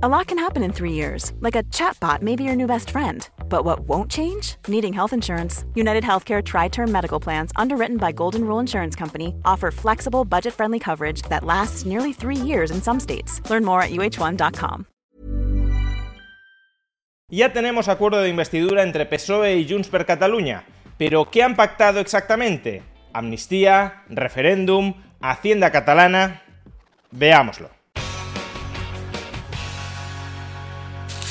[0.00, 2.90] A lot can happen in three years, like a chatbot may be your new best
[2.90, 3.28] friend.
[3.48, 4.54] But what won't change?
[4.68, 5.64] Needing health insurance.
[5.74, 10.54] United Healthcare Tri Term Medical Plans, underwritten by Golden Rule Insurance Company, offer flexible, budget
[10.54, 13.42] friendly coverage that lasts nearly three years in some states.
[13.50, 14.86] Learn more at uh1.com.
[17.28, 20.64] Ya tenemos acuerdo de investidura entre PSOE y Junts per Catalunya.
[20.96, 22.84] Pero, ¿qué han pactado exactamente?
[23.12, 24.04] ¿Amnistía?
[24.08, 24.94] ¿Referéndum?
[25.20, 26.42] ¿Hacienda catalana?
[27.10, 27.77] Veámoslo.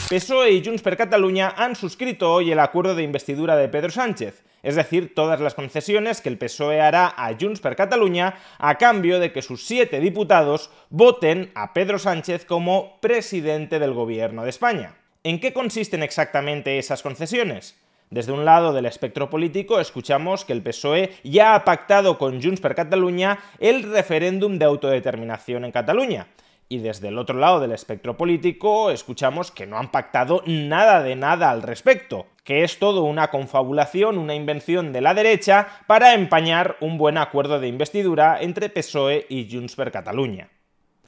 [0.10, 4.46] PSOE y Junts per Catalunya han suscrito hoy el acuerdo de investidura de Pedro Sánchez,
[4.64, 9.20] es decir, todas las concesiones que el PSOE hará a Junts per Catalunya a cambio
[9.20, 14.96] de que sus siete diputados voten a Pedro Sánchez como presidente del gobierno de España.
[15.25, 17.75] ¿En qué consisten exactamente esas concesiones?
[18.10, 22.61] Desde un lado del espectro político escuchamos que el PSOE ya ha pactado con Junts
[22.61, 26.28] per Catalunya el referéndum de autodeterminación en Cataluña.
[26.70, 31.16] Y desde el otro lado del espectro político escuchamos que no han pactado nada de
[31.16, 36.75] nada al respecto, que es todo una confabulación, una invención de la derecha para empañar
[36.81, 40.50] un buen acuerdo de investidura entre PSOE y Junts per Catalunya.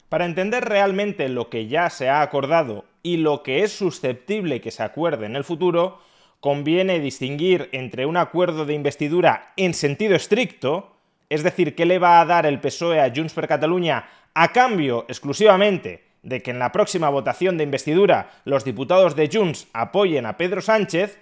[0.08, 4.70] Para entender realmente lo que ya se ha acordado y lo que es susceptible que
[4.70, 6.00] se acuerde en el futuro,
[6.40, 10.96] conviene distinguir entre un acuerdo de investidura en sentido estricto,
[11.28, 15.04] es decir, qué le va a dar el PSOE a Junts per Catalunya a cambio
[15.08, 20.36] exclusivamente de que en la próxima votación de investidura los diputados de Junts apoyen a
[20.36, 21.18] Pedro Sánchez,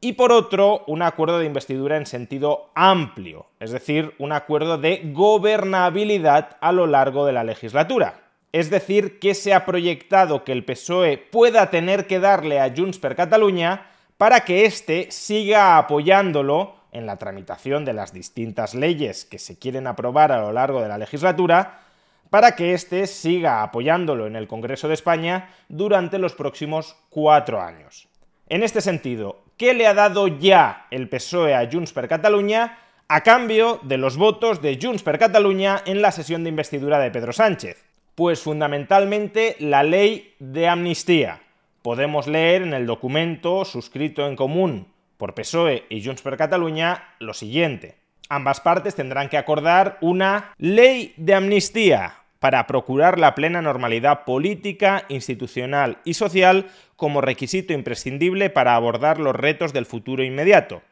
[0.00, 5.02] y por otro, un acuerdo de investidura en sentido amplio, es decir, un acuerdo de
[5.12, 8.20] gobernabilidad a lo largo de la legislatura.
[8.52, 12.98] Es decir, que se ha proyectado que el PSOE pueda tener que darle a Junts
[12.98, 19.38] per Catalunya para que éste siga apoyándolo en la tramitación de las distintas leyes que
[19.38, 21.80] se quieren aprobar a lo largo de la legislatura,
[22.30, 28.08] para que éste siga apoyándolo en el Congreso de España durante los próximos cuatro años.
[28.48, 33.22] En este sentido, ¿qué le ha dado ya el PSOE a Junts per Catalunya a
[33.22, 37.32] cambio de los votos de Junts per Catalunya en la sesión de investidura de Pedro
[37.32, 37.84] Sánchez?
[38.14, 41.40] Pues fundamentalmente la ley de amnistía.
[41.82, 47.34] Podemos leer en el documento suscrito en común por PSOE y Junts per Catalunya lo
[47.34, 47.96] siguiente.
[48.28, 55.04] Ambas partes tendrán que acordar una ley de amnistía para procurar la plena normalidad política,
[55.08, 60.82] institucional y social como requisito imprescindible para abordar los retos del futuro inmediato.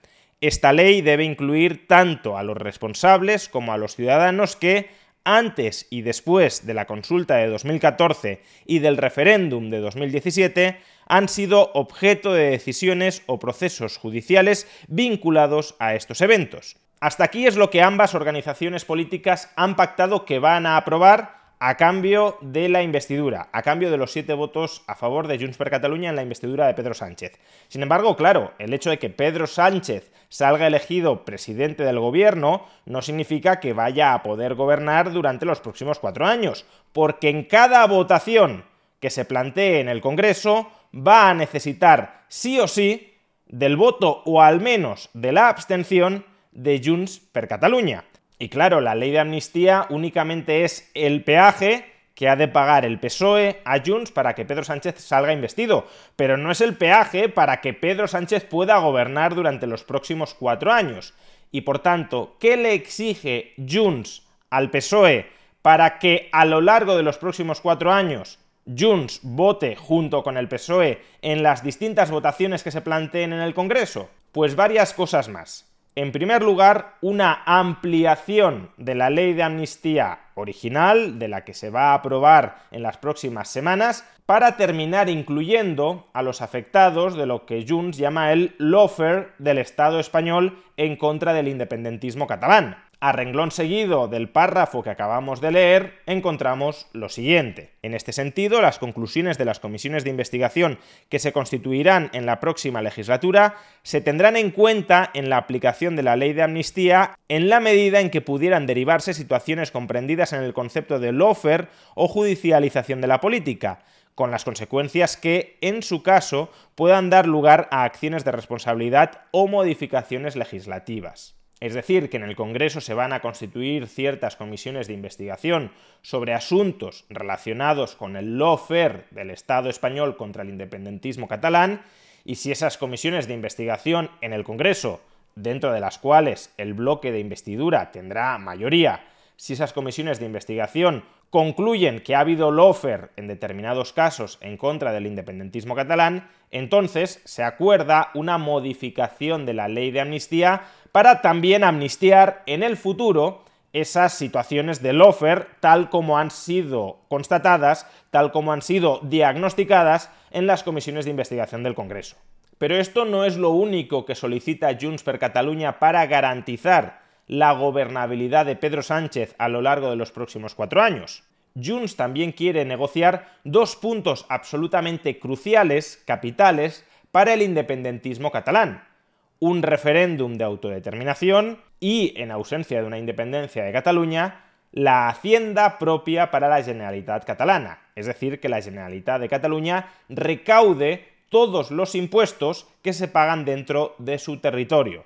[0.40, 4.90] Esta ley debe incluir tanto a los responsables como a los ciudadanos que,
[5.24, 11.70] antes y después de la consulta de 2014 y del referéndum de 2017, han sido
[11.74, 16.76] objeto de decisiones o procesos judiciales vinculados a estos eventos.
[17.00, 21.76] Hasta aquí es lo que ambas organizaciones políticas han pactado que van a aprobar a
[21.76, 25.70] cambio de la investidura, a cambio de los siete votos a favor de Junts per
[25.70, 27.38] Catalunya en la investidura de Pedro Sánchez.
[27.68, 33.02] Sin embargo, claro, el hecho de que Pedro Sánchez salga elegido presidente del gobierno no
[33.02, 38.64] significa que vaya a poder gobernar durante los próximos cuatro años, porque en cada votación
[39.00, 43.14] que se plantee en el Congreso va a necesitar sí o sí
[43.46, 46.24] del voto o al menos de la abstención
[46.56, 48.04] de Junts per Catalunya.
[48.38, 51.84] Y claro, la ley de amnistía únicamente es el peaje
[52.14, 55.86] que ha de pagar el PSOE a Junts para que Pedro Sánchez salga investido,
[56.16, 60.72] pero no es el peaje para que Pedro Sánchez pueda gobernar durante los próximos cuatro
[60.72, 61.14] años.
[61.52, 65.26] Y por tanto, ¿qué le exige Junts al PSOE
[65.60, 70.48] para que a lo largo de los próximos cuatro años Junts vote junto con el
[70.48, 74.08] PSOE en las distintas votaciones que se planteen en el Congreso?
[74.32, 75.66] Pues varias cosas más.
[75.98, 81.70] En primer lugar, una ampliación de la ley de amnistía original, de la que se
[81.70, 87.46] va a aprobar en las próximas semanas, para terminar incluyendo a los afectados de lo
[87.46, 92.76] que Junts llama el lawfare del Estado español en contra del independentismo catalán.
[92.98, 97.74] A renglón seguido del párrafo que acabamos de leer, encontramos lo siguiente.
[97.82, 100.78] En este sentido, las conclusiones de las comisiones de investigación
[101.10, 106.04] que se constituirán en la próxima legislatura se tendrán en cuenta en la aplicación de
[106.04, 110.54] la ley de amnistía en la medida en que pudieran derivarse situaciones comprendidas en el
[110.54, 113.80] concepto de lawfare o judicialización de la política,
[114.14, 119.48] con las consecuencias que, en su caso, puedan dar lugar a acciones de responsabilidad o
[119.48, 121.35] modificaciones legislativas.
[121.58, 125.72] Es decir, que en el Congreso se van a constituir ciertas comisiones de investigación
[126.02, 131.82] sobre asuntos relacionados con el lawfare del Estado español contra el independentismo catalán,
[132.24, 135.00] y si esas comisiones de investigación en el Congreso,
[135.34, 139.06] dentro de las cuales el bloque de investidura tendrá mayoría,
[139.36, 144.92] si esas comisiones de investigación concluyen que ha habido lofer en determinados casos en contra
[144.92, 150.62] del independentismo catalán, entonces se acuerda una modificación de la ley de amnistía
[150.96, 153.44] para también amnistiar en el futuro
[153.74, 160.46] esas situaciones de lofer tal como han sido constatadas, tal como han sido diagnosticadas en
[160.46, 162.16] las comisiones de investigación del Congreso.
[162.56, 168.46] Pero esto no es lo único que solicita Junts per Catalunya para garantizar la gobernabilidad
[168.46, 171.24] de Pedro Sánchez a lo largo de los próximos cuatro años.
[171.62, 178.95] Junts también quiere negociar dos puntos absolutamente cruciales, capitales, para el independentismo catalán.
[179.38, 186.30] Un referéndum de autodeterminación y, en ausencia de una independencia de Cataluña, la hacienda propia
[186.30, 192.66] para la Generalitat catalana, es decir, que la Generalitat de Cataluña recaude todos los impuestos
[192.82, 195.04] que se pagan dentro de su territorio.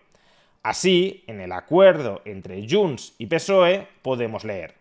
[0.63, 4.75] Así, en el acuerdo entre Junts y PSOE podemos leer.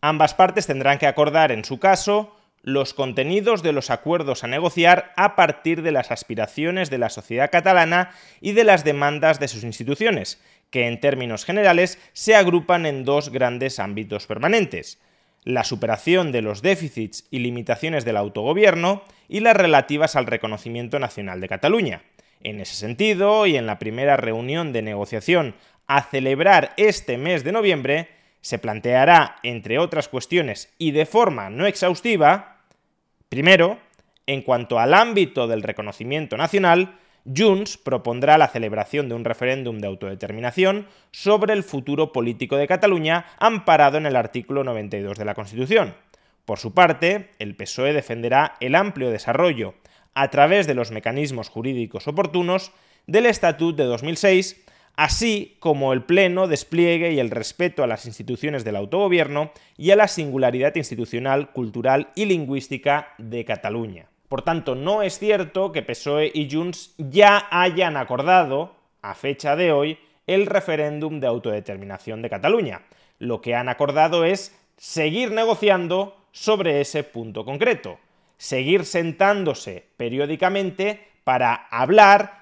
[0.00, 5.12] Ambas partes tendrán que acordar, en su caso, los contenidos de los acuerdos a negociar
[5.16, 8.10] a partir de las aspiraciones de la sociedad catalana
[8.40, 13.30] y de las demandas de sus instituciones, que en términos generales se agrupan en dos
[13.30, 14.98] grandes ámbitos permanentes
[15.44, 21.40] la superación de los déficits y limitaciones del autogobierno y las relativas al reconocimiento nacional
[21.40, 22.02] de Cataluña.
[22.42, 25.54] En ese sentido, y en la primera reunión de negociación
[25.86, 28.08] a celebrar este mes de noviembre,
[28.40, 32.51] se planteará, entre otras cuestiones y de forma no exhaustiva,
[33.32, 33.78] primero,
[34.26, 39.86] en cuanto al ámbito del reconocimiento nacional, Junts propondrá la celebración de un referéndum de
[39.86, 45.94] autodeterminación sobre el futuro político de Cataluña amparado en el artículo 92 de la Constitución.
[46.44, 49.76] Por su parte, el PSOE defenderá el amplio desarrollo,
[50.12, 52.72] a través de los mecanismos jurídicos oportunos,
[53.06, 54.62] del Estatut de 2006,
[54.96, 59.96] así como el pleno despliegue y el respeto a las instituciones del autogobierno y a
[59.96, 64.06] la singularidad institucional, cultural y lingüística de Cataluña.
[64.28, 69.72] Por tanto, no es cierto que PSOE y Junts ya hayan acordado, a fecha de
[69.72, 72.82] hoy, el referéndum de autodeterminación de Cataluña.
[73.18, 77.98] Lo que han acordado es seguir negociando sobre ese punto concreto,
[78.38, 82.41] seguir sentándose periódicamente para hablar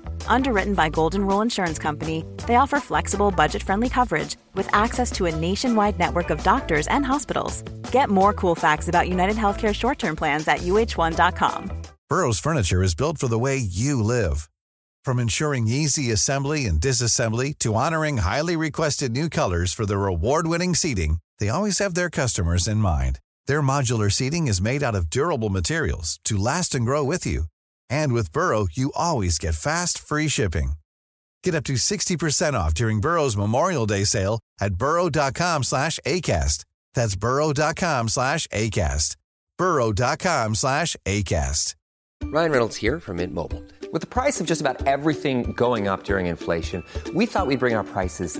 [0.27, 5.27] Underwritten by Golden Rule Insurance Company, they offer flexible, budget friendly coverage with access to
[5.27, 7.61] a nationwide network of doctors and hospitals.
[7.91, 11.71] Get more cool facts about United Healthcare short term plans at uh1.com.
[12.09, 14.49] Burrow's furniture is built for the way you live.
[15.05, 20.75] From ensuring easy assembly and disassembly to honoring highly requested new colors for their award-winning
[20.75, 23.19] seating, they always have their customers in mind.
[23.47, 27.45] Their modular seating is made out of durable materials to last and grow with you.
[27.91, 30.73] And with Burrow, you always get fast, free shipping.
[31.43, 36.65] Get up to 60% off during Burrow's Memorial Day sale at burrow.com slash ACAST.
[36.93, 39.15] That's burrow.com slash ACAST.
[39.57, 41.75] burrow.com slash ACAST.
[42.25, 43.63] Ryan Reynolds here from Mint Mobile.
[43.91, 46.83] With the price of just about everything going up during inflation,
[47.13, 48.39] we thought we'd bring our prices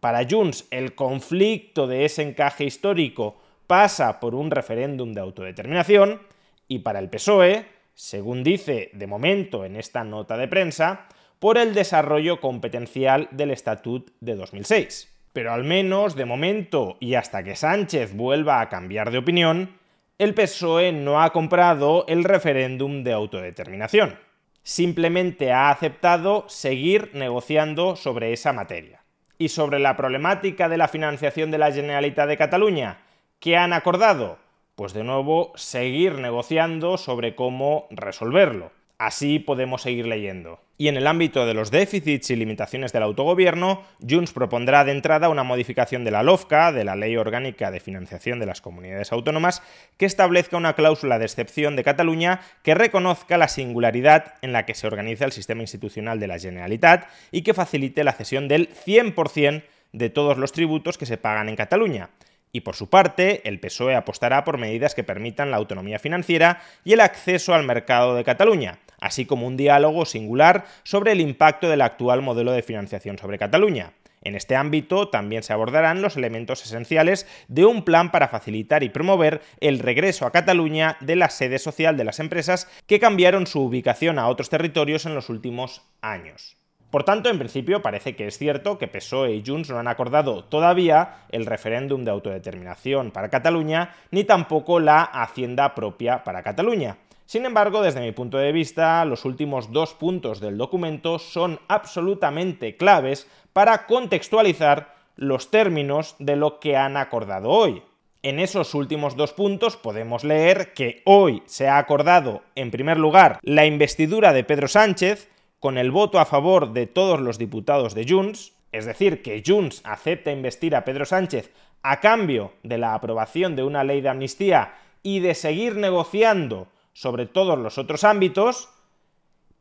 [0.00, 6.20] para Junts, el conflicto de ese encaje histórico pasa por un referéndum de autodeterminación
[6.68, 11.06] y para el PSOE, según dice de momento en esta nota de prensa,
[11.38, 15.14] por el desarrollo competencial del Estatut de 2006.
[15.32, 19.78] Pero al menos de momento y hasta que Sánchez vuelva a cambiar de opinión,
[20.18, 24.28] el PSOE no ha comprado el referéndum de autodeterminación
[24.68, 29.02] simplemente ha aceptado seguir negociando sobre esa materia.
[29.38, 32.98] Y sobre la problemática de la financiación de la Generalitat de Cataluña,
[33.38, 34.38] ¿qué han acordado?
[34.74, 38.72] Pues de nuevo, seguir negociando sobre cómo resolverlo.
[38.98, 40.60] Así podemos seguir leyendo.
[40.76, 45.28] Y en el ámbito de los déficits y limitaciones del autogobierno, Junts propondrá de entrada
[45.28, 49.62] una modificación de la LOFCA, de la Ley Orgánica de Financiación de las Comunidades Autónomas,
[49.98, 54.74] que establezca una cláusula de excepción de Cataluña que reconozca la singularidad en la que
[54.74, 59.62] se organiza el sistema institucional de la Generalitat y que facilite la cesión del 100%
[59.92, 62.10] de todos los tributos que se pagan en Cataluña.
[62.52, 66.92] Y por su parte, el PSOE apostará por medidas que permitan la autonomía financiera y
[66.92, 71.82] el acceso al mercado de Cataluña, así como un diálogo singular sobre el impacto del
[71.82, 73.92] actual modelo de financiación sobre Cataluña.
[74.22, 78.88] En este ámbito también se abordarán los elementos esenciales de un plan para facilitar y
[78.88, 83.62] promover el regreso a Cataluña de la sede social de las empresas que cambiaron su
[83.62, 86.56] ubicación a otros territorios en los últimos años.
[86.90, 90.44] Por tanto, en principio parece que es cierto que PSOE y Junts no han acordado
[90.44, 96.96] todavía el referéndum de autodeterminación para Cataluña, ni tampoco la hacienda propia para Cataluña.
[97.26, 102.78] Sin embargo, desde mi punto de vista, los últimos dos puntos del documento son absolutamente
[102.78, 107.82] claves para contextualizar los términos de lo que han acordado hoy.
[108.22, 113.38] En esos últimos dos puntos podemos leer que hoy se ha acordado, en primer lugar,
[113.42, 115.28] la investidura de Pedro Sánchez,
[115.60, 119.80] con el voto a favor de todos los diputados de Junts, es decir, que Junts
[119.84, 124.74] acepta investir a Pedro Sánchez a cambio de la aprobación de una ley de amnistía
[125.02, 128.68] y de seguir negociando sobre todos los otros ámbitos,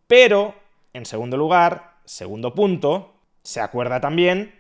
[0.07, 0.55] pero,
[0.93, 3.13] en segundo lugar, segundo punto,
[3.43, 4.55] se acuerda también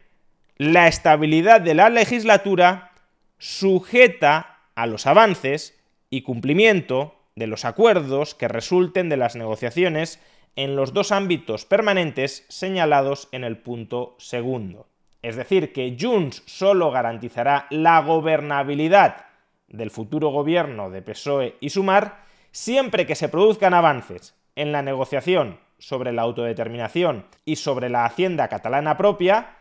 [0.57, 2.91] la estabilidad de la legislatura
[3.37, 5.77] sujeta a los avances
[6.09, 10.19] y cumplimiento de los acuerdos que resulten de las negociaciones
[10.57, 14.87] en los dos ámbitos permanentes señalados en el punto segundo.
[15.21, 19.27] Es decir, que Junts solo garantizará la gobernabilidad
[19.67, 25.59] del futuro gobierno de PSOE y Sumar siempre que se produzcan avances en la negociación
[25.77, 29.57] sobre la autodeterminación y sobre la hacienda catalana propia,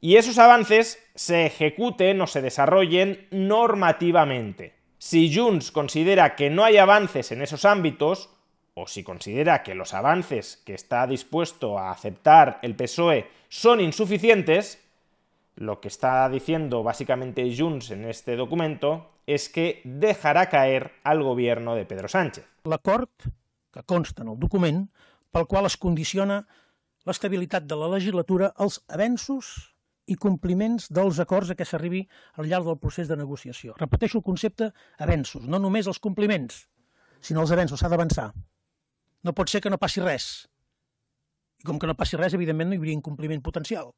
[0.00, 4.76] y esos avances se ejecuten o se desarrollen normativamente.
[4.98, 8.30] Si Junts considera que no hay avances en esos ámbitos,
[8.78, 14.78] o si considera que los avances que está dispuesto a aceptar el PSOE son insuficientes,
[15.56, 21.74] lo que está diciendo básicamente Junts en este documento és que dejarà caer al gobierno
[21.74, 22.46] de Pedro Sánchez.
[22.64, 23.10] L'acord
[23.74, 24.86] que consta en el document
[25.34, 26.46] pel qual es condiciona
[27.04, 29.74] l'estabilitat de la legislatura als avenços
[30.08, 32.06] i compliments dels acords a què s'arribi
[32.38, 33.74] al llarg del procés de negociació.
[33.76, 36.68] Repeteixo el concepte avenços, no només els compliments,
[37.20, 37.82] sinó els avenços.
[37.82, 38.30] S'ha d'avançar.
[39.26, 40.46] No pot ser que no passi res.
[41.58, 43.92] I com que no passi res, evidentment no hi hauria incompliment potencial.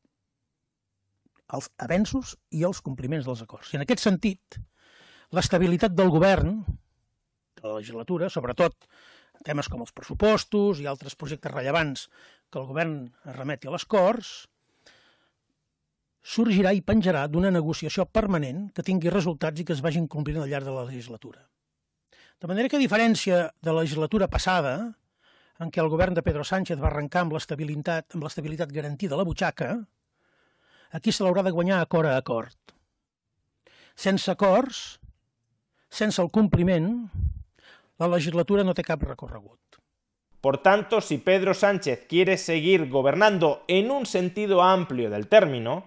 [1.56, 3.72] Els avenços i els compliments dels acords.
[3.72, 4.60] I en aquest sentit,
[5.36, 6.60] l'estabilitat del govern,
[7.60, 8.76] de la legislatura, sobretot
[9.44, 12.06] temes com els pressupostos i altres projectes rellevants
[12.52, 12.96] que el govern
[13.36, 14.32] remeti a les Corts,
[16.20, 20.50] sorgirà i penjarà d'una negociació permanent que tingui resultats i que es vagin complint al
[20.50, 21.46] llarg de la legislatura.
[22.40, 24.74] De manera que, a diferència de la legislatura passada,
[25.60, 29.26] en què el govern de Pedro Sánchez va arrencar amb l'estabilitat amb garantida a la
[29.28, 29.74] butxaca,
[30.96, 32.56] aquí se l'haurà de guanyar acord a acord.
[33.94, 34.98] Sense acords,
[35.90, 37.10] sense el compliment,
[38.00, 39.58] la legislatura no té cap recorregut.
[40.40, 45.84] Por tanto, si Pedro Sánchez quiere seguir gobernando en un sentido amplio del término,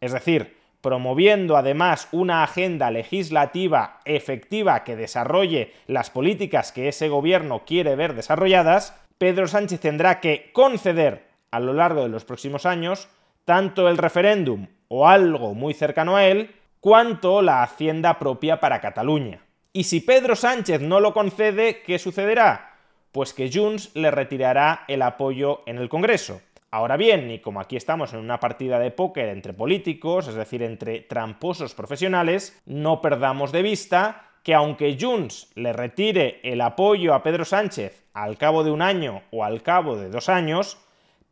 [0.00, 7.64] es decir, promoviendo además una agenda legislativa efectiva que desarrolle las políticas que ese gobierno
[7.66, 13.08] quiere ver desarrolladas, Pedro Sánchez tendrá que conceder a lo largo de los próximos años
[13.44, 19.40] tanto el referéndum o algo muy cercano a él, cuanto la hacienda propia para Cataluña.
[19.72, 22.76] Y si Pedro Sánchez no lo concede, ¿qué sucederá?
[23.10, 26.40] Pues que Junts le retirará el apoyo en el Congreso.
[26.70, 30.62] Ahora bien, y como aquí estamos en una partida de póker entre políticos, es decir,
[30.62, 37.22] entre tramposos profesionales, no perdamos de vista que aunque Junts le retire el apoyo a
[37.22, 40.78] Pedro Sánchez al cabo de un año o al cabo de dos años,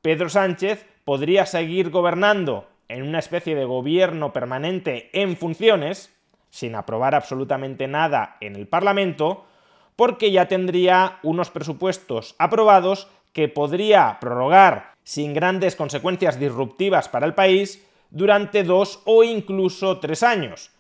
[0.03, 6.15] Pedro Sánchez podría seguir gobernando en una especie de gobierno permanente en funciones,
[6.51, 9.47] sin aprobar absolutamente nada en el Parlamento,
[9.97, 17.33] porque ya tendría unos presupuestos aprobados que podría prorrogar sin grandes consecuencias disruptivas para el
[17.33, 20.71] país durante dos o incluso tres años,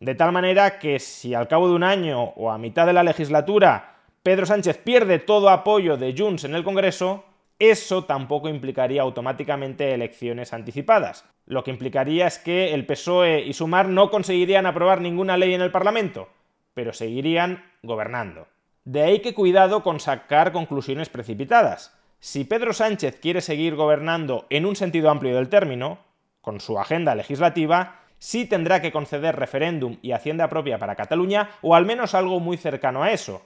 [0.00, 3.02] de tal manera que si al cabo de un año o a mitad de la
[3.02, 7.24] legislatura Pedro Sánchez pierde todo apoyo de Junts en el Congreso,
[7.58, 11.24] eso tampoco implicaría automáticamente elecciones anticipadas.
[11.46, 15.62] Lo que implicaría es que el PSOE y Sumar no conseguirían aprobar ninguna ley en
[15.62, 16.28] el Parlamento,
[16.74, 18.46] pero seguirían gobernando.
[18.84, 21.98] De ahí que cuidado con sacar conclusiones precipitadas.
[22.18, 25.98] Si Pedro Sánchez quiere seguir gobernando en un sentido amplio del término,
[26.42, 31.74] con su agenda legislativa, sí tendrá que conceder referéndum y hacienda propia para Cataluña, o
[31.74, 33.42] al menos algo muy cercano a eso.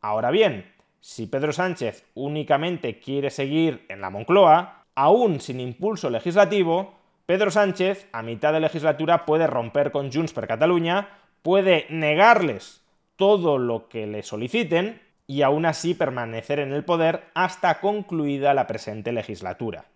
[0.00, 6.94] Ahora bien, si Pedro Sánchez únicamente quiere seguir en la Moncloa, aún sin impulso legislativo,
[7.26, 11.08] Pedro Sánchez, a mitad de legislatura, puede romper con Junts per Cataluña,
[11.42, 12.82] puede negarles
[13.16, 18.66] todo lo que le soliciten y aún así permanecer en el poder hasta concluida la
[18.66, 19.86] presente legislatura.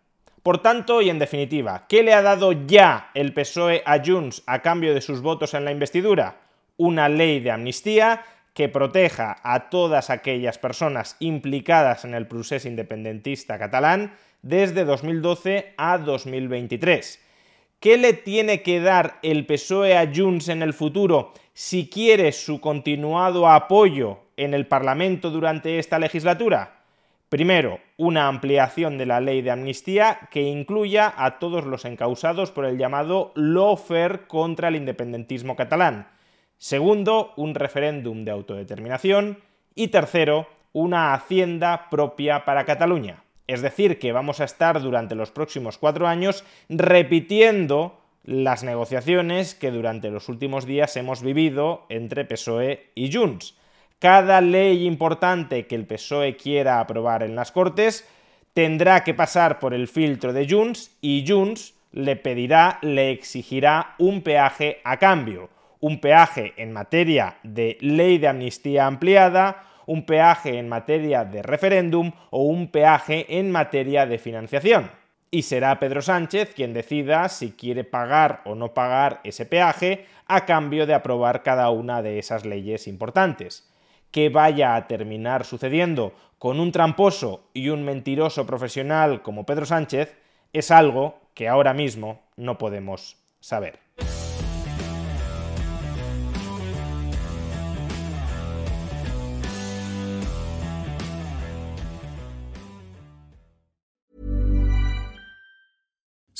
[0.46, 4.62] Por tanto, y en definitiva, ¿qué le ha dado ya el PSOE a Junts a
[4.62, 6.36] cambio de sus votos en la investidura?
[6.76, 8.22] Una ley de amnistía
[8.54, 15.98] que proteja a todas aquellas personas implicadas en el proceso independentista catalán desde 2012 a
[15.98, 17.20] 2023.
[17.80, 22.60] ¿Qué le tiene que dar el PSOE a Junts en el futuro si quiere su
[22.60, 26.75] continuado apoyo en el Parlamento durante esta legislatura?
[27.28, 32.64] Primero, una ampliación de la ley de amnistía que incluya a todos los encausados por
[32.64, 36.06] el llamado lawfare contra el independentismo catalán.
[36.56, 39.38] Segundo, un referéndum de autodeterminación.
[39.74, 43.24] Y tercero, una hacienda propia para Cataluña.
[43.48, 49.70] Es decir, que vamos a estar durante los próximos cuatro años repitiendo las negociaciones que
[49.70, 53.56] durante los últimos días hemos vivido entre PSOE y Junts.
[53.98, 58.06] Cada ley importante que el PSOE quiera aprobar en las Cortes
[58.52, 64.20] tendrá que pasar por el filtro de Junts y Junts le pedirá, le exigirá un
[64.20, 65.48] peaje a cambio.
[65.80, 72.12] Un peaje en materia de ley de amnistía ampliada, un peaje en materia de referéndum
[72.30, 74.90] o un peaje en materia de financiación.
[75.30, 80.44] Y será Pedro Sánchez quien decida si quiere pagar o no pagar ese peaje a
[80.44, 83.72] cambio de aprobar cada una de esas leyes importantes
[84.10, 90.14] que vaya a terminar sucediendo con un tramposo y un mentiroso profesional como Pedro Sánchez
[90.52, 93.78] es algo que ahora mismo no podemos saber.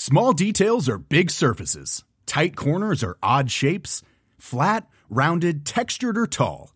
[0.09, 2.05] Small details are big surfaces.
[2.27, 4.03] Tight corners are odd shapes.
[4.39, 6.76] Flat, rounded, textured or tall.